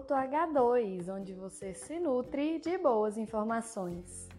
Minuto 0.00 0.14
H2, 0.14 1.14
onde 1.14 1.34
você 1.34 1.74
se 1.74 2.00
nutre 2.00 2.58
de 2.58 2.78
boas 2.78 3.18
informações. 3.18 4.30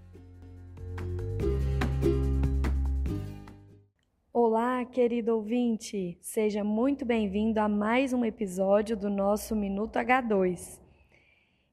Olá, 4.34 4.84
querido 4.86 5.36
ouvinte! 5.36 6.18
Seja 6.20 6.64
muito 6.64 7.06
bem-vindo 7.06 7.60
a 7.60 7.70
mais 7.70 8.12
um 8.12 8.26
episódio 8.26 8.98
do 8.98 9.08
nosso 9.08 9.56
Minuto 9.56 10.00
H2. 10.00 10.82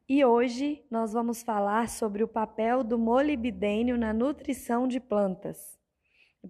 E 0.07 0.23
hoje 0.23 0.85
nós 0.91 1.15
vamos 1.15 1.43
falar 1.43 1.89
sobre 1.89 2.23
o 2.23 2.29
papel 2.29 2.85
do 2.85 2.99
molibdênio 2.99 3.97
na 3.97 4.13
nutrição 4.13 4.87
de 4.87 5.01
plantas. 5.01 5.79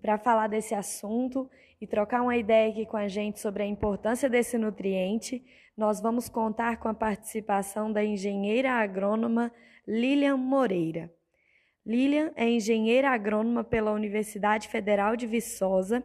Para 0.01 0.19
falar 0.19 0.49
desse 0.49 0.75
assunto 0.75 1.51
e 1.81 1.87
trocar 1.87 2.23
uma 2.23 2.37
ideia 2.37 2.71
aqui 2.71 2.85
com 2.85 2.97
a 2.97 3.09
gente 3.09 3.41
sobre 3.41 3.63
a 3.63 3.67
importância 3.67 4.29
desse 4.29 4.59
nutriente, 4.59 5.43
nós 5.77 6.01
vamos 6.01 6.29
contar 6.29 6.79
com 6.79 6.89
a 6.89 6.95
participação 6.95 7.91
da 7.93 8.05
engenheira 8.05 8.73
agrônoma 8.73 9.51
Lilian 9.87 10.37
Moreira. 10.37 11.11
Lilian 11.87 12.31
é 12.37 12.47
engenheira 12.47 13.11
agrônoma 13.11 13.65
pela 13.65 13.93
Universidade 13.93 14.69
Federal 14.69 15.17
de 15.17 15.27
Viçosa, 15.27 16.05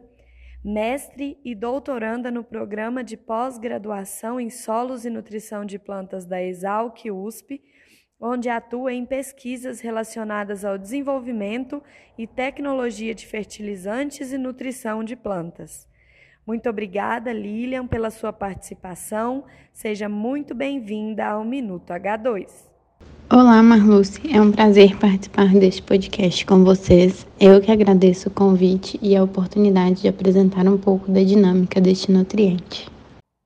mestre 0.64 1.38
e 1.44 1.54
doutoranda 1.54 2.30
no 2.30 2.42
programa 2.42 3.04
de 3.04 3.18
pós-graduação 3.18 4.40
em 4.40 4.48
solos 4.48 5.04
e 5.04 5.10
nutrição 5.10 5.62
de 5.66 5.78
plantas 5.78 6.24
da 6.24 6.42
Exalc 6.42 7.04
USP, 7.10 7.60
onde 8.26 8.48
atua 8.48 8.90
em 8.90 9.04
pesquisas 9.04 9.82
relacionadas 9.82 10.64
ao 10.64 10.78
desenvolvimento 10.78 11.82
e 12.16 12.26
tecnologia 12.26 13.14
de 13.14 13.26
fertilizantes 13.26 14.32
e 14.32 14.38
nutrição 14.38 15.04
de 15.04 15.14
plantas. 15.14 15.86
Muito 16.46 16.66
obrigada, 16.70 17.34
Lilian, 17.34 17.86
pela 17.86 18.10
sua 18.10 18.32
participação. 18.32 19.44
Seja 19.74 20.08
muito 20.08 20.54
bem-vinda 20.54 21.26
ao 21.26 21.44
Minuto 21.44 21.90
H2. 21.90 22.48
Olá, 23.30 23.62
Marluce. 23.62 24.18
É 24.34 24.40
um 24.40 24.50
prazer 24.50 24.98
participar 24.98 25.52
deste 25.52 25.82
podcast 25.82 26.46
com 26.46 26.64
vocês. 26.64 27.26
Eu 27.38 27.60
que 27.60 27.70
agradeço 27.70 28.30
o 28.30 28.32
convite 28.32 28.98
e 29.02 29.14
a 29.14 29.22
oportunidade 29.22 30.00
de 30.00 30.08
apresentar 30.08 30.66
um 30.66 30.78
pouco 30.78 31.10
da 31.10 31.22
dinâmica 31.22 31.78
deste 31.78 32.10
nutriente. 32.10 32.90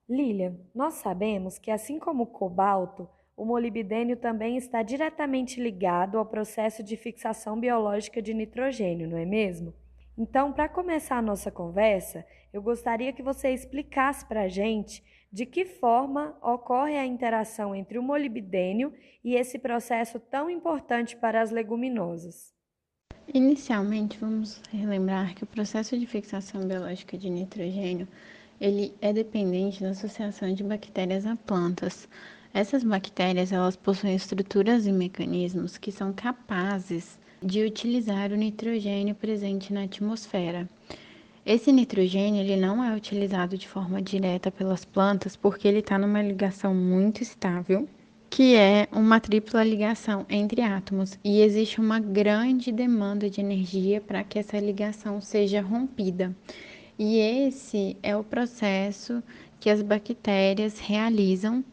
Lilian, 0.08 0.54
nós 0.72 0.94
sabemos 0.94 1.58
que, 1.58 1.70
assim 1.70 1.98
como 1.98 2.22
o 2.22 2.26
cobalto, 2.26 3.08
o 3.39 3.44
molibdênio 3.44 4.17
também 4.17 4.56
está 4.56 4.83
diretamente 4.83 5.61
ligado 5.61 6.19
ao 6.19 6.27
processo 6.27 6.83
de 6.83 6.97
fixação 6.97 7.58
biológica 7.58 8.20
de 8.20 8.34
nitrogênio, 8.34 9.08
não 9.08 9.17
é 9.17 9.25
mesmo? 9.25 9.72
Então, 10.19 10.53
para 10.53 10.69
começar 10.69 11.19
a 11.19 11.22
nossa 11.22 11.48
conversa, 11.48 12.27
eu 12.53 12.61
gostaria 12.61 13.12
que 13.12 13.22
você 13.22 13.50
explicasse 13.50 14.27
para 14.27 14.42
a 14.42 14.48
gente 14.48 15.05
de 15.33 15.47
que 15.47 15.64
forma 15.64 16.36
ocorre 16.42 16.97
a 16.97 17.06
interação 17.06 17.72
entre 17.72 17.97
o 17.97 18.03
molibdênio 18.03 18.92
e 19.22 19.36
esse 19.36 19.56
processo 19.56 20.19
tão 20.19 20.50
importante 20.50 21.16
para 21.16 21.41
as 21.41 21.53
leguminosas. 21.53 22.53
Inicialmente, 23.33 24.19
vamos 24.19 24.61
relembrar 24.72 25.36
que 25.36 25.44
o 25.44 25.47
processo 25.47 25.97
de 25.97 26.06
fixação 26.06 26.66
biológica 26.66 27.16
de 27.16 27.31
nitrogênio 27.31 28.09
ele 28.61 28.92
é 29.00 29.12
dependente 29.12 29.81
da 29.81 29.91
associação 29.91 30.53
de 30.53 30.64
bactérias 30.64 31.25
a 31.25 31.36
plantas. 31.36 32.09
Essas 32.58 32.82
bactérias 32.82 33.52
elas 33.52 33.76
possuem 33.76 34.16
estruturas 34.16 34.84
e 34.84 34.90
mecanismos 34.90 35.78
que 35.78 35.92
são 35.92 36.12
capazes 36.12 37.16
de 37.40 37.62
utilizar 37.62 38.32
o 38.32 38.34
nitrogênio 38.34 39.14
presente 39.14 39.72
na 39.72 39.84
atmosfera. 39.84 40.68
Esse 41.46 41.70
nitrogênio 41.70 42.40
ele 42.40 42.56
não 42.56 42.82
é 42.82 42.96
utilizado 42.96 43.56
de 43.56 43.68
forma 43.68 44.02
direta 44.02 44.50
pelas 44.50 44.84
plantas 44.84 45.36
porque 45.36 45.68
ele 45.68 45.78
está 45.78 45.96
numa 46.00 46.20
ligação 46.20 46.74
muito 46.74 47.22
estável, 47.22 47.88
que 48.28 48.56
é 48.56 48.88
uma 48.90 49.20
tripla 49.20 49.62
ligação 49.62 50.26
entre 50.28 50.60
átomos, 50.60 51.16
e 51.22 51.40
existe 51.40 51.80
uma 51.80 52.00
grande 52.00 52.72
demanda 52.72 53.30
de 53.30 53.41
energia 53.41 54.00
para 54.00 54.24
que 54.24 54.36
essa 54.36 54.58
ligação 54.58 55.20
seja 55.20 55.62
rompida. 55.62 56.34
E 56.98 57.18
esse 57.18 57.97
é 58.02 58.16
o 58.16 58.24
processo 58.24 59.22
que 59.60 59.70
as 59.70 59.82
bactérias 59.82 60.78
realizam 60.78 61.64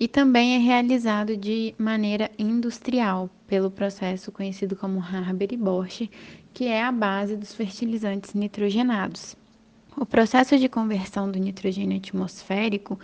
e 0.00 0.08
também 0.08 0.54
é 0.54 0.58
realizado 0.58 1.36
de 1.36 1.74
maneira 1.76 2.30
industrial 2.38 3.28
pelo 3.46 3.70
processo 3.70 4.32
conhecido 4.32 4.74
como 4.74 4.98
Haber-Bosch, 4.98 6.08
que 6.54 6.64
é 6.64 6.82
a 6.82 6.90
base 6.90 7.36
dos 7.36 7.54
fertilizantes 7.54 8.32
nitrogenados. 8.32 9.36
O 9.94 10.06
processo 10.06 10.58
de 10.58 10.70
conversão 10.70 11.30
do 11.30 11.38
nitrogênio 11.38 11.98
atmosférico, 11.98 12.98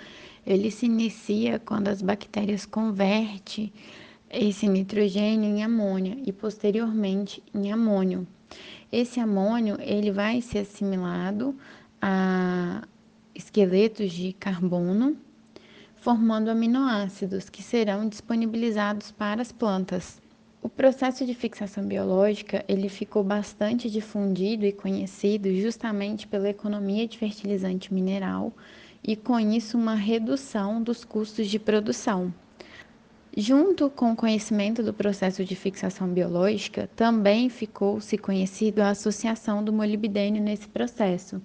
ele 0.46 0.70
se 0.70 0.86
inicia 0.86 1.58
quando 1.58 1.88
as 1.88 2.00
bactérias 2.00 2.64
convertem 2.64 3.70
esse 4.30 4.66
nitrogênio 4.66 5.50
em 5.50 5.62
amônia 5.62 6.16
e 6.24 6.32
posteriormente 6.32 7.42
em 7.54 7.70
amônio. 7.70 8.26
Esse 8.90 9.20
amônio, 9.20 9.76
ele 9.80 10.10
vai 10.10 10.40
ser 10.40 10.60
assimilado 10.60 11.54
a 12.00 12.82
esqueletos 13.34 14.12
de 14.12 14.32
carbono, 14.32 15.16
formando 16.06 16.50
aminoácidos 16.50 17.50
que 17.50 17.64
serão 17.64 18.08
disponibilizados 18.08 19.10
para 19.10 19.42
as 19.42 19.50
plantas. 19.50 20.22
O 20.62 20.68
processo 20.68 21.26
de 21.26 21.34
fixação 21.34 21.84
biológica 21.84 22.64
ele 22.68 22.88
ficou 22.88 23.24
bastante 23.24 23.90
difundido 23.90 24.64
e 24.64 24.70
conhecido 24.70 25.52
justamente 25.52 26.24
pela 26.28 26.48
economia 26.48 27.08
de 27.08 27.18
fertilizante 27.18 27.92
mineral 27.92 28.52
e 29.02 29.16
com 29.16 29.40
isso 29.40 29.76
uma 29.76 29.96
redução 29.96 30.80
dos 30.80 31.04
custos 31.04 31.48
de 31.48 31.58
produção. 31.58 32.32
Junto 33.36 33.90
com 33.90 34.12
o 34.12 34.16
conhecimento 34.16 34.84
do 34.84 34.94
processo 34.94 35.44
de 35.44 35.56
fixação 35.56 36.06
biológica, 36.06 36.88
também 36.94 37.48
ficou 37.48 38.00
se 38.00 38.16
conhecido 38.16 38.78
a 38.78 38.90
associação 38.90 39.60
do 39.60 39.72
molibdênio 39.72 40.40
nesse 40.40 40.68
processo, 40.68 41.42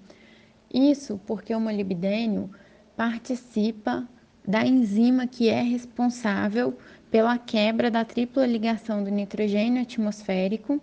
isso 0.72 1.20
porque 1.26 1.52
o 1.52 1.60
molibdênio 1.60 2.48
participa 2.96 4.08
da 4.46 4.66
enzima 4.66 5.26
que 5.26 5.48
é 5.48 5.62
responsável 5.62 6.76
pela 7.10 7.38
quebra 7.38 7.90
da 7.90 8.04
tripla 8.04 8.46
ligação 8.46 9.04
do 9.04 9.10
nitrogênio 9.10 9.82
atmosférico 9.82 10.80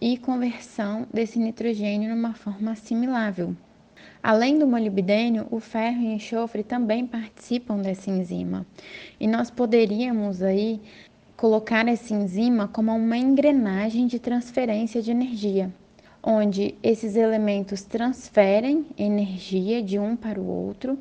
e 0.00 0.16
conversão 0.16 1.06
desse 1.12 1.38
nitrogênio 1.38 2.14
numa 2.14 2.34
forma 2.34 2.72
assimilável. 2.72 3.54
Além 4.22 4.58
do 4.58 4.66
molibdênio, 4.66 5.46
o 5.50 5.58
ferro 5.58 6.00
e 6.02 6.08
o 6.08 6.12
enxofre 6.12 6.62
também 6.62 7.06
participam 7.06 7.78
dessa 7.78 8.10
enzima. 8.10 8.64
E 9.18 9.26
nós 9.26 9.50
poderíamos 9.50 10.42
aí 10.42 10.80
colocar 11.36 11.86
essa 11.88 12.14
enzima 12.14 12.68
como 12.68 12.94
uma 12.94 13.16
engrenagem 13.16 14.06
de 14.06 14.18
transferência 14.18 15.02
de 15.02 15.10
energia 15.10 15.72
onde 16.22 16.76
esses 16.82 17.16
elementos 17.16 17.82
transferem 17.82 18.86
energia 18.96 19.82
de 19.82 19.98
um 19.98 20.14
para 20.14 20.40
o 20.40 20.46
outro 20.46 20.98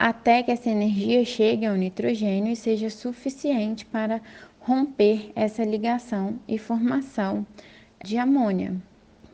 até 0.00 0.42
que 0.42 0.50
essa 0.50 0.70
energia 0.70 1.22
chegue 1.26 1.66
ao 1.66 1.76
nitrogênio 1.76 2.50
e 2.50 2.56
seja 2.56 2.88
suficiente 2.88 3.84
para 3.84 4.18
romper 4.58 5.30
essa 5.36 5.62
ligação 5.62 6.38
e 6.48 6.56
formação 6.56 7.46
de 8.02 8.16
amônia, 8.16 8.74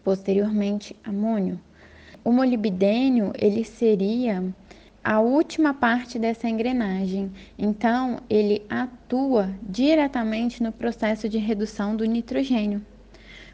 posteriormente 0.02 0.96
amônio. 1.04 1.60
O 2.24 2.32
molibdênio, 2.32 3.32
ele 3.38 3.62
seria 3.62 4.42
a 5.04 5.20
última 5.20 5.72
parte 5.72 6.18
dessa 6.18 6.48
engrenagem. 6.48 7.30
Então, 7.56 8.18
ele 8.28 8.66
atua 8.68 9.54
diretamente 9.62 10.64
no 10.64 10.72
processo 10.72 11.28
de 11.28 11.38
redução 11.38 11.94
do 11.94 12.04
nitrogênio. 12.04 12.84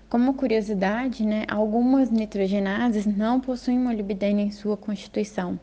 Como 0.09 0.33
curiosidade, 0.33 1.27
né, 1.27 1.44
algumas 1.47 2.11
nitrogenases 2.11 3.05
não 3.05 3.39
possuem 3.39 3.79
molibdênio 3.79 4.47
em 4.47 4.50
sua 4.50 4.79
constituição 4.79 5.61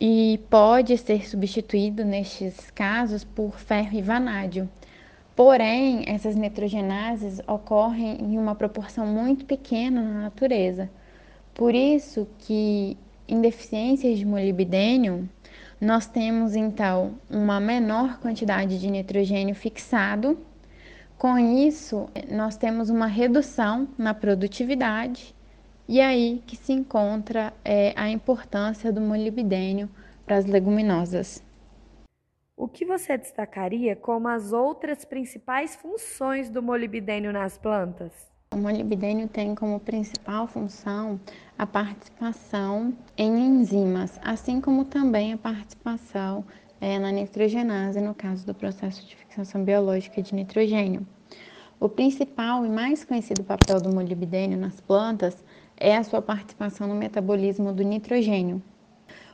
e 0.00 0.40
pode 0.50 0.96
ser 0.98 1.28
substituído 1.28 2.04
nestes 2.04 2.70
casos 2.70 3.24
por 3.24 3.58
ferro 3.58 3.96
e 3.98 4.02
vanádio. 4.02 4.68
Porém, 5.34 6.04
essas 6.06 6.34
nitrogenases 6.34 7.40
ocorrem 7.46 8.16
em 8.20 8.38
uma 8.38 8.54
proporção 8.54 9.06
muito 9.06 9.44
pequena 9.44 10.02
na 10.02 10.22
natureza. 10.22 10.90
Por 11.54 11.74
isso 11.74 12.26
que 12.38 12.96
em 13.28 13.40
deficiências 13.40 14.18
de 14.18 14.24
molibdênio, 14.24 15.28
nós 15.80 16.06
temos 16.06 16.54
então 16.54 17.14
uma 17.28 17.60
menor 17.60 18.18
quantidade 18.18 18.78
de 18.78 18.90
nitrogênio 18.90 19.54
fixado 19.54 20.38
com 21.18 21.38
isso, 21.38 22.08
nós 22.30 22.56
temos 22.56 22.90
uma 22.90 23.06
redução 23.06 23.88
na 23.96 24.12
produtividade 24.12 25.34
e 25.88 26.00
aí 26.00 26.42
que 26.46 26.56
se 26.56 26.72
encontra 26.72 27.52
é, 27.64 27.92
a 27.96 28.08
importância 28.08 28.92
do 28.92 29.00
molibdênio 29.00 29.88
para 30.24 30.36
as 30.36 30.46
leguminosas. 30.46 31.42
O 32.56 32.66
que 32.66 32.84
você 32.84 33.18
destacaria 33.18 33.94
como 33.94 34.28
as 34.28 34.52
outras 34.52 35.04
principais 35.04 35.76
funções 35.76 36.48
do 36.48 36.62
molibdênio 36.62 37.32
nas 37.32 37.58
plantas? 37.58 38.12
O 38.52 38.56
molibdênio 38.56 39.28
tem 39.28 39.54
como 39.54 39.78
principal 39.78 40.46
função 40.46 41.20
a 41.58 41.66
participação 41.66 42.96
em 43.16 43.38
enzimas, 43.46 44.18
assim 44.24 44.60
como 44.60 44.84
também 44.84 45.34
a 45.34 45.38
participação 45.38 46.44
é 46.80 46.98
na 46.98 47.10
nitrogenase, 47.10 48.00
no 48.00 48.14
caso 48.14 48.46
do 48.46 48.54
processo 48.54 49.06
de 49.06 49.16
fixação 49.16 49.62
biológica 49.64 50.22
de 50.22 50.34
nitrogênio. 50.34 51.06
O 51.78 51.88
principal 51.88 52.64
e 52.64 52.68
mais 52.70 53.04
conhecido 53.04 53.44
papel 53.44 53.80
do 53.80 53.94
molibdênio 53.94 54.58
nas 54.58 54.80
plantas 54.80 55.36
é 55.76 55.96
a 55.96 56.04
sua 56.04 56.22
participação 56.22 56.86
no 56.86 56.94
metabolismo 56.94 57.72
do 57.72 57.82
nitrogênio. 57.82 58.62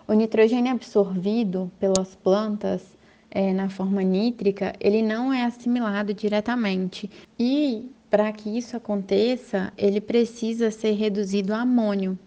O 0.06 0.12
nitrogênio 0.12 0.72
absorvido 0.72 1.70
pelas 1.78 2.14
plantas 2.16 2.82
é, 3.30 3.52
na 3.52 3.68
forma 3.68 4.02
nítrica, 4.02 4.74
ele 4.80 5.02
não 5.02 5.32
é 5.32 5.44
assimilado 5.44 6.12
diretamente 6.12 7.10
e 7.38 7.90
para 8.10 8.30
que 8.30 8.58
isso 8.58 8.76
aconteça, 8.76 9.72
ele 9.78 9.98
precisa 9.98 10.70
ser 10.70 10.92
reduzido 10.92 11.54
a 11.54 11.62
amônio. 11.62 12.18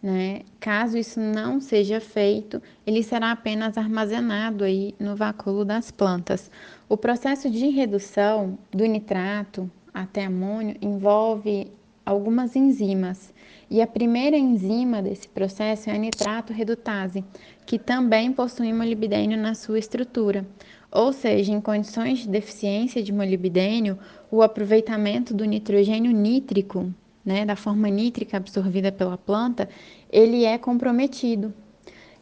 Né? 0.00 0.42
Caso 0.60 0.96
isso 0.96 1.18
não 1.18 1.60
seja 1.60 2.00
feito, 2.00 2.62
ele 2.86 3.02
será 3.02 3.32
apenas 3.32 3.76
armazenado 3.78 4.62
aí 4.62 4.94
no 5.00 5.16
vacúolo 5.16 5.64
das 5.64 5.90
plantas. 5.90 6.50
O 6.88 6.96
processo 6.96 7.50
de 7.50 7.68
redução 7.68 8.58
do 8.70 8.84
nitrato 8.84 9.70
até 9.92 10.26
amônio 10.26 10.76
envolve 10.80 11.72
algumas 12.04 12.56
enzimas. 12.56 13.32
E 13.70 13.80
a 13.80 13.86
primeira 13.86 14.36
enzima 14.36 15.00
desse 15.00 15.28
processo 15.28 15.88
é 15.88 15.94
a 15.94 15.98
nitrato 15.98 16.52
redutase, 16.52 17.24
que 17.64 17.78
também 17.78 18.32
possui 18.32 18.72
molibdênio 18.72 19.38
na 19.38 19.54
sua 19.54 19.78
estrutura. 19.78 20.46
Ou 20.90 21.12
seja, 21.12 21.52
em 21.52 21.60
condições 21.60 22.18
de 22.18 22.28
deficiência 22.28 23.02
de 23.02 23.12
molibdênio, 23.12 23.98
o 24.30 24.42
aproveitamento 24.42 25.32
do 25.32 25.44
nitrogênio 25.44 26.12
nítrico, 26.12 26.92
né, 27.24 27.46
da 27.46 27.56
forma 27.56 27.88
nítrica 27.88 28.36
absorvida 28.36 28.92
pela 28.92 29.16
planta, 29.16 29.68
ele 30.10 30.44
é 30.44 30.58
comprometido. 30.58 31.54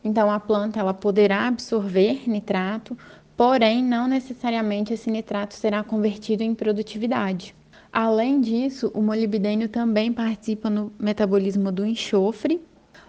Então, 0.05 0.31
a 0.31 0.39
planta 0.39 0.79
ela 0.79 0.95
poderá 0.95 1.49
absorver 1.49 2.29
nitrato, 2.29 2.97
porém, 3.37 3.83
não 3.83 4.07
necessariamente 4.07 4.93
esse 4.93 5.11
nitrato 5.11 5.55
será 5.55 5.83
convertido 5.83 6.43
em 6.43 6.55
produtividade. 6.55 7.55
Além 7.93 8.41
disso, 8.41 8.91
o 8.95 9.03
molibdênio 9.03 9.69
também 9.69 10.13
participa 10.13 10.71
no 10.71 10.93
metabolismo 10.99 11.73
do 11.73 11.85
enxofre, 11.85 12.61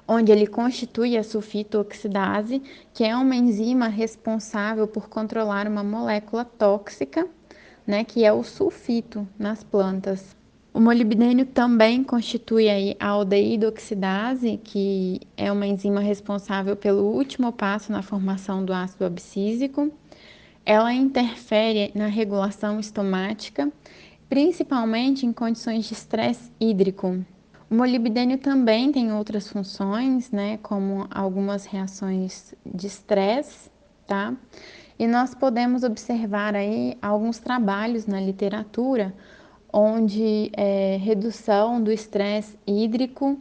onde 0.08 0.32
ele 0.32 0.48
constitui 0.48 1.16
a 1.16 1.24
sulfito-oxidase, 1.24 2.62
que 2.94 3.04
é 3.04 3.16
uma 3.16 3.36
enzima 3.36 3.88
responsável 3.88 4.88
por 4.88 5.08
controlar 5.08 5.68
uma 5.68 5.84
molécula 5.84 6.44
tóxica, 6.44 7.28
né, 7.86 8.04
que 8.04 8.26
é 8.26 8.34
o 8.34 8.44
sulfito 8.44 9.28
nas 9.38 9.64
plantas. 9.64 10.36
O 10.74 10.80
molibdênio 10.80 11.46
também 11.46 12.04
constitui 12.04 12.70
aí 12.70 12.96
a 13.00 13.10
aldeído-oxidase, 13.10 14.60
que 14.64 15.20
é 15.36 15.52
uma 15.52 15.68
enzima 15.68 16.00
responsável 16.00 16.76
pelo 16.76 17.04
último 17.04 17.52
passo 17.52 17.92
na 17.92 18.02
formação 18.02 18.64
do 18.64 18.74
ácido 18.74 19.06
abscísico. 19.06 19.92
Ela 20.66 20.94
interfere 20.94 21.92
na 21.94 22.08
regulação 22.08 22.80
estomática, 22.80 23.72
principalmente 24.32 25.26
em 25.26 25.34
condições 25.34 25.84
de 25.84 25.94
estresse 25.94 26.54
hídrico, 26.58 27.22
o 27.70 27.76
molibdênio 27.76 28.38
também 28.38 28.90
tem 28.90 29.12
outras 29.12 29.50
funções, 29.50 30.32
né, 30.32 30.58
como 30.64 31.06
algumas 31.12 31.66
reações 31.66 32.56
de 32.66 32.88
estresse, 32.88 33.70
tá? 34.08 34.34
E 34.98 35.06
nós 35.06 35.36
podemos 35.36 35.84
observar 35.84 36.56
aí 36.56 36.98
alguns 37.02 37.40
trabalhos 37.40 38.06
na 38.06 38.22
literatura 38.22 39.14
onde 39.74 40.50
é, 40.54 40.96
redução 40.96 41.84
do 41.84 41.92
estresse 41.92 42.58
hídrico 42.66 43.38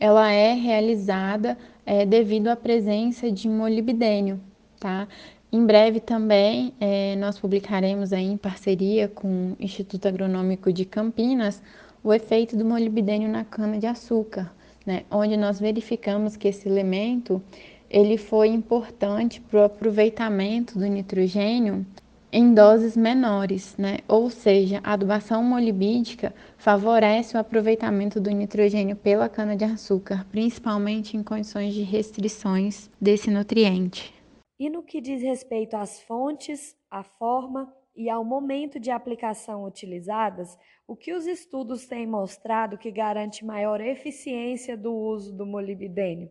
ela 0.00 0.32
é 0.32 0.54
realizada 0.54 1.56
é, 1.86 2.04
devido 2.04 2.48
à 2.48 2.56
presença 2.56 3.30
de 3.30 3.48
molibdênio, 3.48 4.40
tá? 4.80 5.06
Em 5.54 5.66
breve 5.66 6.00
também 6.00 6.72
é, 6.80 7.14
nós 7.16 7.38
publicaremos 7.38 8.10
aí 8.10 8.24
em 8.24 8.38
parceria 8.38 9.06
com 9.06 9.52
o 9.52 9.56
Instituto 9.60 10.08
Agronômico 10.08 10.72
de 10.72 10.86
Campinas 10.86 11.62
o 12.02 12.10
efeito 12.10 12.56
do 12.56 12.64
molibdênio 12.64 13.28
na 13.28 13.44
cana-de-açúcar, 13.44 14.50
né, 14.86 15.02
onde 15.10 15.36
nós 15.36 15.60
verificamos 15.60 16.36
que 16.36 16.48
esse 16.48 16.66
elemento 16.66 17.42
ele 17.90 18.16
foi 18.16 18.48
importante 18.48 19.42
para 19.42 19.60
o 19.60 19.64
aproveitamento 19.64 20.78
do 20.78 20.86
nitrogênio 20.86 21.84
em 22.32 22.54
doses 22.54 22.96
menores, 22.96 23.74
né? 23.76 23.98
ou 24.08 24.30
seja, 24.30 24.80
a 24.82 24.94
adubação 24.94 25.44
molibídica 25.44 26.34
favorece 26.56 27.36
o 27.36 27.40
aproveitamento 27.40 28.18
do 28.18 28.30
nitrogênio 28.30 28.96
pela 28.96 29.28
cana-de-açúcar, 29.28 30.24
principalmente 30.32 31.14
em 31.14 31.22
condições 31.22 31.74
de 31.74 31.82
restrições 31.82 32.88
desse 32.98 33.30
nutriente. 33.30 34.21
E 34.62 34.70
no 34.70 34.80
que 34.80 35.00
diz 35.00 35.20
respeito 35.20 35.74
às 35.74 36.00
fontes, 36.02 36.76
à 36.88 37.02
forma 37.02 37.74
e 37.96 38.08
ao 38.08 38.24
momento 38.24 38.78
de 38.78 38.92
aplicação 38.92 39.64
utilizadas, 39.64 40.56
o 40.86 40.94
que 40.94 41.12
os 41.12 41.26
estudos 41.26 41.84
têm 41.84 42.06
mostrado 42.06 42.78
que 42.78 42.88
garante 42.88 43.44
maior 43.44 43.80
eficiência 43.80 44.76
do 44.76 44.94
uso 44.94 45.32
do 45.32 45.44
molibdênio? 45.44 46.30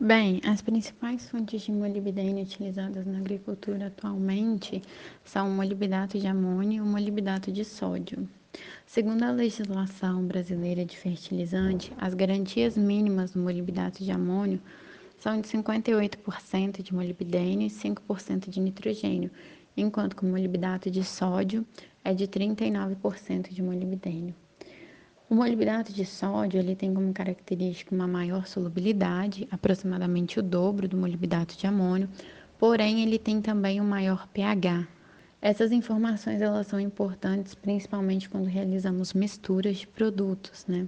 Bem, 0.00 0.40
as 0.44 0.60
principais 0.60 1.30
fontes 1.30 1.62
de 1.62 1.70
molibdênio 1.70 2.42
utilizadas 2.42 3.06
na 3.06 3.18
agricultura 3.18 3.86
atualmente 3.86 4.82
são 5.22 5.48
o 5.48 5.52
molibdato 5.52 6.18
de 6.18 6.26
amônio 6.26 6.78
e 6.78 6.80
o 6.80 6.84
molibdato 6.84 7.52
de 7.52 7.64
sódio. 7.64 8.28
Segundo 8.84 9.22
a 9.22 9.30
legislação 9.30 10.26
brasileira 10.26 10.84
de 10.84 10.96
fertilizante, 10.96 11.92
as 11.96 12.12
garantias 12.12 12.76
mínimas 12.76 13.34
do 13.34 13.38
molibdato 13.38 14.02
de 14.02 14.10
amônio 14.10 14.60
são 15.18 15.40
de 15.40 15.48
58% 15.48 16.82
de 16.82 16.94
molibdênio 16.94 17.66
e 17.66 17.70
5% 17.70 18.48
de 18.48 18.60
nitrogênio, 18.60 19.30
enquanto 19.76 20.16
que 20.16 20.24
o 20.24 20.28
molibdato 20.28 20.90
de 20.90 21.02
sódio 21.04 21.66
é 22.04 22.14
de 22.14 22.26
39% 22.26 23.52
de 23.52 23.62
molibdênio. 23.62 24.34
O 25.28 25.34
molibdato 25.34 25.92
de 25.92 26.04
sódio 26.04 26.60
ele 26.60 26.76
tem 26.76 26.94
como 26.94 27.12
característica 27.12 27.92
uma 27.92 28.06
maior 28.06 28.46
solubilidade, 28.46 29.48
aproximadamente 29.50 30.38
o 30.38 30.42
dobro 30.42 30.86
do 30.86 30.96
molibdato 30.96 31.56
de 31.56 31.66
amônio, 31.66 32.08
porém 32.58 33.02
ele 33.02 33.18
tem 33.18 33.42
também 33.42 33.80
um 33.80 33.84
maior 33.84 34.28
pH. 34.28 34.86
Essas 35.42 35.72
informações 35.72 36.40
elas 36.40 36.68
são 36.68 36.78
importantes 36.78 37.54
principalmente 37.54 38.28
quando 38.28 38.46
realizamos 38.46 39.12
misturas 39.12 39.78
de 39.78 39.86
produtos, 39.86 40.64
né? 40.66 40.86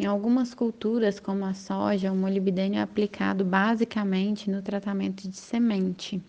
Em 0.00 0.06
algumas 0.06 0.54
culturas, 0.54 1.20
como 1.20 1.44
a 1.44 1.52
soja, 1.52 2.10
o 2.10 2.16
molibdênio 2.16 2.78
é 2.78 2.82
aplicado 2.82 3.44
basicamente 3.44 4.50
no 4.50 4.62
tratamento 4.62 5.28
de 5.28 5.36
semente. 5.36 6.22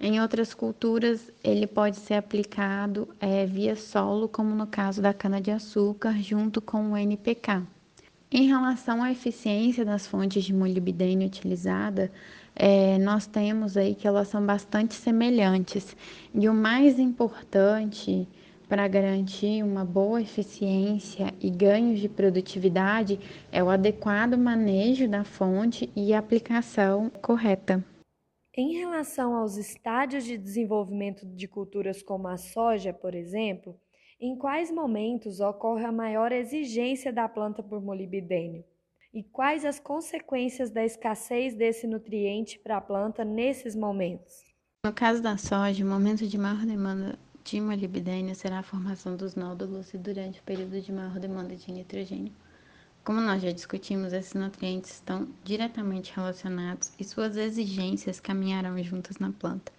Em 0.00 0.22
outras 0.22 0.54
culturas, 0.54 1.30
ele 1.44 1.66
pode 1.66 1.96
ser 1.96 2.14
aplicado 2.14 3.06
é, 3.20 3.44
via 3.44 3.76
solo, 3.76 4.26
como 4.26 4.54
no 4.54 4.66
caso 4.66 5.02
da 5.02 5.12
cana-de-açúcar, 5.12 6.14
junto 6.22 6.62
com 6.62 6.92
o 6.92 6.96
NPK. 6.96 7.62
Em 8.32 8.46
relação 8.46 9.02
à 9.02 9.12
eficiência 9.12 9.84
das 9.84 10.06
fontes 10.06 10.42
de 10.42 10.54
molibdênio 10.54 11.26
utilizada, 11.26 12.10
é, 12.56 12.96
nós 12.96 13.26
temos 13.26 13.76
aí 13.76 13.94
que 13.94 14.08
elas 14.08 14.28
são 14.28 14.46
bastante 14.46 14.94
semelhantes. 14.94 15.94
E 16.34 16.48
o 16.48 16.54
mais 16.54 16.98
importante 16.98 18.26
para 18.74 18.88
garantir 18.88 19.62
uma 19.62 19.84
boa 19.84 20.20
eficiência 20.20 21.32
e 21.40 21.48
ganhos 21.48 22.00
de 22.00 22.08
produtividade 22.08 23.20
é 23.52 23.62
o 23.62 23.70
adequado 23.70 24.36
manejo 24.36 25.08
da 25.08 25.22
fonte 25.22 25.88
e 25.94 26.12
aplicação 26.12 27.08
correta. 27.22 27.84
Em 28.52 28.72
relação 28.72 29.36
aos 29.36 29.56
estádios 29.56 30.24
de 30.24 30.36
desenvolvimento 30.36 31.24
de 31.24 31.46
culturas 31.46 32.02
como 32.02 32.26
a 32.26 32.36
soja, 32.36 32.92
por 32.92 33.14
exemplo, 33.14 33.78
em 34.20 34.36
quais 34.36 34.72
momentos 34.72 35.38
ocorre 35.38 35.84
a 35.84 35.92
maior 35.92 36.32
exigência 36.32 37.12
da 37.12 37.28
planta 37.28 37.62
por 37.62 37.80
molibdênio? 37.80 38.64
E 39.12 39.22
quais 39.22 39.64
as 39.64 39.78
consequências 39.78 40.72
da 40.72 40.84
escassez 40.84 41.54
desse 41.54 41.86
nutriente 41.86 42.58
para 42.58 42.78
a 42.78 42.80
planta 42.80 43.24
nesses 43.24 43.76
momentos? 43.76 44.42
No 44.84 44.92
caso 44.92 45.22
da 45.22 45.36
soja, 45.36 45.84
o 45.84 45.88
momento 45.88 46.26
de 46.26 46.36
maior 46.36 46.66
demanda 46.66 47.16
de 47.44 47.60
molibdênio 47.60 48.34
será 48.34 48.60
a 48.60 48.62
formação 48.62 49.14
dos 49.14 49.34
nódulos 49.34 49.92
e 49.92 49.98
durante 49.98 50.40
o 50.40 50.42
período 50.42 50.80
de 50.80 50.90
maior 50.90 51.20
demanda 51.20 51.54
de 51.54 51.70
nitrogênio. 51.70 52.32
Como 53.04 53.20
nós 53.20 53.42
já 53.42 53.52
discutimos, 53.52 54.14
esses 54.14 54.32
nutrientes 54.32 54.94
estão 54.94 55.28
diretamente 55.44 56.10
relacionados 56.16 56.90
e 56.98 57.04
suas 57.04 57.36
exigências 57.36 58.18
caminharão 58.18 58.82
juntas 58.82 59.18
na 59.18 59.30
planta. 59.30 59.70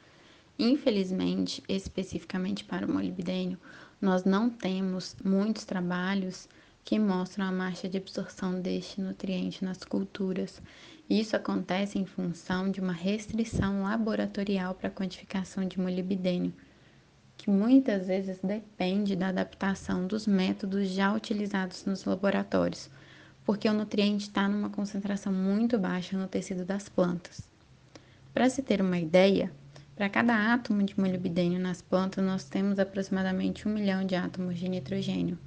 Infelizmente, 0.59 1.63
especificamente 1.67 2.63
para 2.63 2.85
o 2.85 2.93
molibdênio, 2.93 3.57
nós 3.99 4.23
não 4.25 4.47
temos 4.47 5.15
muitos 5.25 5.65
trabalhos 5.65 6.47
que 6.83 6.99
mostram 6.99 7.45
a 7.47 7.51
marcha 7.51 7.89
de 7.89 7.97
absorção 7.97 8.61
deste 8.61 9.01
nutriente 9.01 9.65
nas 9.65 9.83
culturas. 9.83 10.61
Isso 11.09 11.35
acontece 11.35 11.97
em 11.97 12.05
função 12.05 12.69
de 12.69 12.79
uma 12.79 12.93
restrição 12.93 13.81
laboratorial 13.81 14.75
para 14.75 14.89
a 14.89 14.91
quantificação 14.91 15.67
de 15.67 15.79
molibdênio, 15.79 16.53
que 17.37 17.49
muitas 17.49 18.07
vezes 18.07 18.39
depende 18.43 19.15
da 19.15 19.29
adaptação 19.29 20.07
dos 20.07 20.25
métodos 20.27 20.89
já 20.89 21.13
utilizados 21.13 21.85
nos 21.85 22.05
laboratórios 22.05 22.89
porque 23.45 23.69
o 23.69 23.73
nutriente 23.73 24.27
está 24.27 24.49
numa 24.49 24.71
concentração 24.71 25.31
muito 25.31 25.77
baixa 25.77 26.17
no 26.17 26.27
tecido 26.27 26.65
das 26.65 26.89
plantas. 26.89 27.47
Para 28.33 28.49
se 28.49 28.61
ter 28.63 28.81
uma 28.81 28.97
ideia, 28.97 29.51
Para 29.95 30.09
cada 30.09 30.53
átomo 30.53 30.83
de 30.83 30.99
molibdênio 30.99 31.57
nas 31.57 31.81
plantas, 31.81 32.21
nós 32.21 32.43
temos 32.43 32.79
aproximadamente 32.79 33.65
um 33.65 33.71
milhão 33.71 34.05
de 34.05 34.13
átomos 34.13 34.59
de 34.59 34.67
nitrogênio. 34.67 35.39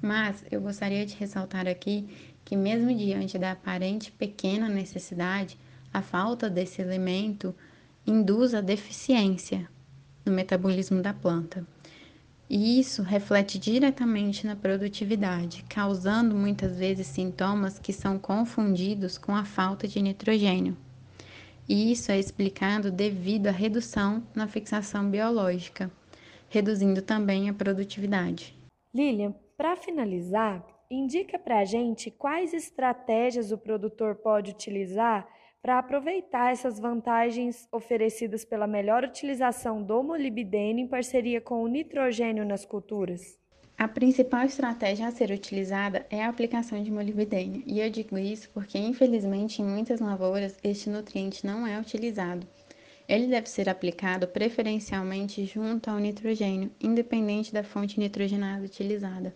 Mas 0.00 0.42
eu 0.50 0.62
gostaria 0.62 1.04
de 1.04 1.14
ressaltar 1.14 1.68
aqui 1.68 2.08
que, 2.42 2.56
mesmo 2.56 2.96
diante 2.96 3.38
da 3.38 3.52
aparente 3.52 4.10
pequena 4.10 4.66
necessidade, 4.66 5.58
a 5.92 6.00
falta 6.00 6.48
desse 6.48 6.80
elemento 6.80 7.54
induz 8.06 8.54
a 8.54 8.62
deficiência 8.62 9.68
no 10.24 10.32
metabolismo 10.32 11.02
da 11.02 11.12
planta. 11.12 11.66
E 12.48 12.78
isso 12.78 13.02
reflete 13.02 13.58
diretamente 13.58 14.46
na 14.46 14.54
produtividade, 14.54 15.64
causando 15.68 16.34
muitas 16.34 16.78
vezes 16.78 17.06
sintomas 17.06 17.78
que 17.78 17.92
são 17.92 18.18
confundidos 18.18 19.16
com 19.16 19.34
a 19.34 19.44
falta 19.44 19.88
de 19.88 20.02
nitrogênio. 20.02 20.76
E 21.68 21.90
isso 21.90 22.12
é 22.12 22.18
explicado 22.18 22.90
devido 22.90 23.46
à 23.46 23.50
redução 23.50 24.22
na 24.34 24.46
fixação 24.46 25.08
biológica, 25.08 25.90
reduzindo 26.48 27.00
também 27.00 27.48
a 27.48 27.54
produtividade. 27.54 28.54
Lilian, 28.94 29.34
para 29.56 29.74
finalizar, 29.74 30.62
indica 30.90 31.38
para 31.38 31.60
a 31.60 31.64
gente 31.64 32.10
quais 32.10 32.52
estratégias 32.52 33.50
o 33.52 33.56
produtor 33.56 34.16
pode 34.16 34.50
utilizar 34.50 35.26
para 35.62 35.78
aproveitar 35.78 36.50
essas 36.50 36.80
vantagens 36.80 37.68
oferecidas 37.70 38.44
pela 38.44 38.66
melhor 38.66 39.04
utilização 39.04 39.80
do 39.80 40.02
molibdênio 40.02 40.84
em 40.84 40.88
parceria 40.88 41.40
com 41.40 41.62
o 41.62 41.68
nitrogênio 41.68 42.44
nas 42.44 42.64
culturas? 42.64 43.38
A 43.78 43.86
principal 43.86 44.44
estratégia 44.44 45.06
a 45.06 45.12
ser 45.12 45.30
utilizada 45.30 46.04
é 46.10 46.24
a 46.24 46.28
aplicação 46.28 46.82
de 46.82 46.90
molibdênio, 46.90 47.62
e 47.64 47.80
eu 47.80 47.88
digo 47.88 48.18
isso 48.18 48.50
porque, 48.52 48.76
infelizmente, 48.76 49.62
em 49.62 49.64
muitas 49.64 50.00
lavouras 50.00 50.58
este 50.64 50.90
nutriente 50.90 51.46
não 51.46 51.64
é 51.64 51.78
utilizado. 51.78 52.46
Ele 53.08 53.28
deve 53.28 53.48
ser 53.48 53.68
aplicado 53.68 54.26
preferencialmente 54.26 55.44
junto 55.46 55.88
ao 55.88 55.98
nitrogênio, 55.98 56.72
independente 56.80 57.52
da 57.52 57.62
fonte 57.62 58.00
nitrogenada 58.00 58.64
utilizada. 58.64 59.34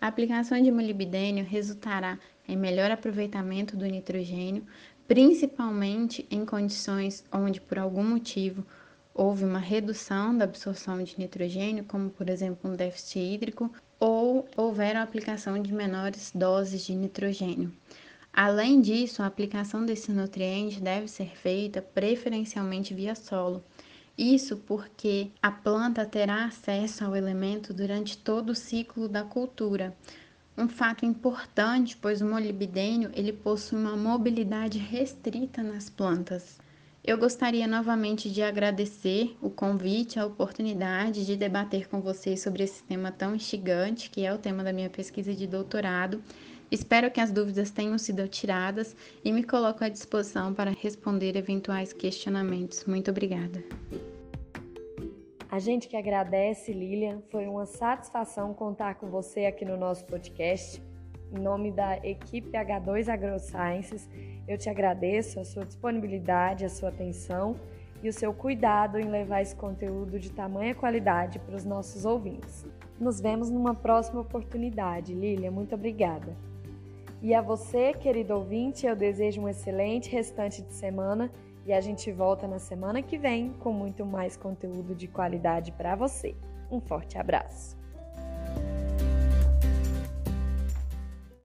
A 0.00 0.06
aplicação 0.06 0.60
de 0.60 0.70
molibdênio 0.70 1.44
resultará 1.44 2.18
em 2.48 2.56
melhor 2.56 2.90
aproveitamento 2.90 3.76
do 3.76 3.84
nitrogênio, 3.84 4.64
principalmente 5.08 6.26
em 6.30 6.44
condições 6.44 7.24
onde, 7.32 7.62
por 7.62 7.78
algum 7.78 8.04
motivo, 8.04 8.64
houve 9.14 9.42
uma 9.42 9.58
redução 9.58 10.36
da 10.36 10.44
absorção 10.44 11.02
de 11.02 11.18
nitrogênio, 11.18 11.84
como 11.84 12.10
por 12.10 12.28
exemplo 12.28 12.70
um 12.70 12.76
déficit 12.76 13.18
hídrico, 13.18 13.72
ou 13.98 14.46
houver 14.54 14.94
a 14.94 15.02
aplicação 15.02 15.60
de 15.60 15.72
menores 15.72 16.30
doses 16.32 16.84
de 16.84 16.94
nitrogênio. 16.94 17.72
Além 18.32 18.80
disso, 18.80 19.22
a 19.22 19.26
aplicação 19.26 19.84
desse 19.84 20.12
nutriente 20.12 20.80
deve 20.80 21.08
ser 21.08 21.36
feita 21.36 21.80
preferencialmente 21.80 22.94
via 22.94 23.14
solo. 23.14 23.64
Isso 24.16 24.58
porque 24.58 25.30
a 25.42 25.50
planta 25.50 26.04
terá 26.04 26.44
acesso 26.44 27.04
ao 27.04 27.16
elemento 27.16 27.72
durante 27.72 28.18
todo 28.18 28.50
o 28.50 28.54
ciclo 28.54 29.08
da 29.08 29.22
cultura, 29.22 29.96
um 30.58 30.68
fato 30.68 31.06
importante, 31.06 31.96
pois 31.96 32.20
o 32.20 32.26
molibdênio 32.26 33.10
ele 33.14 33.32
possui 33.32 33.78
uma 33.78 33.96
mobilidade 33.96 34.76
restrita 34.76 35.62
nas 35.62 35.88
plantas. 35.88 36.58
Eu 37.04 37.16
gostaria 37.16 37.66
novamente 37.66 38.28
de 38.28 38.42
agradecer 38.42 39.36
o 39.40 39.48
convite, 39.48 40.18
a 40.18 40.26
oportunidade 40.26 41.24
de 41.24 41.36
debater 41.36 41.88
com 41.88 42.00
vocês 42.00 42.42
sobre 42.42 42.64
esse 42.64 42.82
tema 42.82 43.12
tão 43.12 43.36
instigante, 43.36 44.10
que 44.10 44.26
é 44.26 44.34
o 44.34 44.36
tema 44.36 44.64
da 44.64 44.72
minha 44.72 44.90
pesquisa 44.90 45.32
de 45.32 45.46
doutorado. 45.46 46.20
Espero 46.70 47.10
que 47.10 47.20
as 47.20 47.30
dúvidas 47.30 47.70
tenham 47.70 47.96
sido 47.96 48.26
tiradas 48.28 48.94
e 49.24 49.32
me 49.32 49.44
coloco 49.44 49.84
à 49.84 49.88
disposição 49.88 50.52
para 50.52 50.72
responder 50.72 51.36
eventuais 51.36 51.92
questionamentos. 51.92 52.84
Muito 52.84 53.10
obrigada. 53.10 53.64
A 55.50 55.58
gente 55.58 55.88
que 55.88 55.96
agradece, 55.96 56.74
Lilian. 56.74 57.22
Foi 57.30 57.46
uma 57.46 57.64
satisfação 57.64 58.52
contar 58.52 58.96
com 58.96 59.08
você 59.08 59.46
aqui 59.46 59.64
no 59.64 59.78
nosso 59.78 60.04
podcast. 60.04 60.82
Em 61.32 61.38
nome 61.40 61.72
da 61.72 61.96
equipe 62.06 62.50
H2 62.50 63.08
AgroSciences, 63.08 64.08
eu 64.46 64.58
te 64.58 64.68
agradeço 64.68 65.40
a 65.40 65.44
sua 65.46 65.64
disponibilidade, 65.64 66.66
a 66.66 66.68
sua 66.68 66.90
atenção 66.90 67.56
e 68.02 68.10
o 68.10 68.12
seu 68.12 68.32
cuidado 68.34 68.98
em 68.98 69.08
levar 69.08 69.40
esse 69.40 69.56
conteúdo 69.56 70.18
de 70.18 70.30
tamanha 70.30 70.74
qualidade 70.74 71.38
para 71.38 71.56
os 71.56 71.64
nossos 71.64 72.04
ouvintes. 72.04 72.66
Nos 73.00 73.18
vemos 73.18 73.48
numa 73.48 73.74
próxima 73.74 74.20
oportunidade. 74.20 75.14
Lilian, 75.14 75.50
muito 75.50 75.74
obrigada. 75.74 76.36
E 77.22 77.34
a 77.34 77.40
você, 77.40 77.94
querido 77.94 78.34
ouvinte, 78.34 78.86
eu 78.86 78.94
desejo 78.94 79.40
um 79.40 79.48
excelente 79.48 80.10
restante 80.10 80.60
de 80.60 80.74
semana 80.74 81.30
e 81.64 81.72
a 81.72 81.80
gente 81.80 82.10
volta 82.10 82.46
na 82.46 82.58
semana 82.58 83.02
que 83.02 83.18
vem 83.18 83.52
com 83.54 83.72
muito 83.72 84.04
mais 84.04 84.36
conteúdo 84.36 84.94
de 84.94 85.06
qualidade 85.06 85.72
para 85.72 85.94
você. 85.94 86.34
Um 86.70 86.80
forte 86.80 87.16
abraço! 87.16 87.77